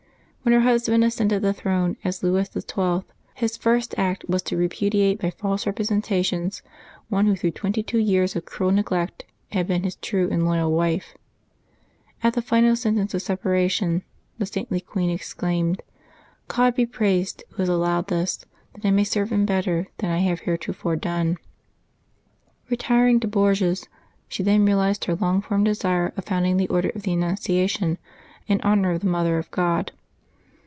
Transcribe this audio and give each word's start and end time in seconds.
When 0.43 0.53
her 0.55 0.61
husband 0.61 1.03
ascended 1.03 1.43
the 1.43 1.53
throne 1.53 1.97
as 2.03 2.23
Louis 2.23 2.49
XII., 2.51 3.01
his 3.35 3.57
first 3.57 3.93
act 3.95 4.27
was 4.27 4.41
to 4.43 4.57
repudiate 4.57 5.21
by 5.21 5.29
false 5.29 5.67
representations 5.67 6.63
one 7.09 7.27
who 7.27 7.35
through 7.35 7.51
twenty 7.51 7.83
two 7.83 7.99
years 7.99 8.35
of 8.35 8.43
cruel 8.45 8.71
neglect 8.71 9.23
had 9.51 9.67
been 9.67 9.83
his 9.83 9.97
true 9.97 10.29
and 10.31 10.43
loyal 10.47 10.71
wdfe. 10.71 11.03
At 12.23 12.33
the 12.33 12.41
final 12.41 12.75
sen 12.75 12.95
tence 12.95 13.13
of 13.13 13.21
separation, 13.21 14.01
the 14.39 14.47
saintly 14.47 14.79
queen 14.79 15.11
exclaimed," 15.11 15.83
God 16.47 16.73
be 16.73 16.87
praised 16.87 17.43
Who 17.51 17.61
has 17.61 17.69
allowed 17.69 18.07
this, 18.07 18.43
that 18.73 18.83
I 18.83 18.89
may 18.89 19.03
serve 19.03 19.31
Him 19.31 19.45
better 19.45 19.89
than 19.99 20.09
I 20.09 20.17
have 20.21 20.39
heretofore 20.41 20.95
done.'^ 20.95 21.37
Eetiring 22.75 23.21
to 23.21 23.27
Bourges, 23.27 23.87
she 24.27 24.41
there 24.41 24.59
realized 24.59 25.05
her 25.05 25.13
long 25.15 25.43
formed 25.43 25.65
desire 25.65 26.11
of 26.17 26.25
founding 26.25 26.57
the 26.57 26.67
Order 26.69 26.89
of 26.95 27.03
the 27.03 27.13
Annunciation, 27.13 27.99
in 28.47 28.59
honor 28.61 28.89
of 28.93 29.01
the 29.01 29.05
Mother 29.07 29.37
of 29.37 29.49
God. 29.51 29.91